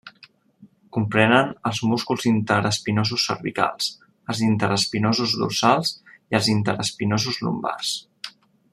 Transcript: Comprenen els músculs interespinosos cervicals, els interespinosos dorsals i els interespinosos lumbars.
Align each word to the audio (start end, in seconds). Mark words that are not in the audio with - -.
Comprenen 0.95 1.51
els 1.71 1.81
músculs 1.91 2.25
interespinosos 2.31 3.27
cervicals, 3.31 3.91
els 4.35 4.43
interespinosos 4.49 5.37
dorsals 5.43 5.95
i 6.17 6.41
els 6.41 6.53
interespinosos 6.59 7.43
lumbars. 7.49 7.97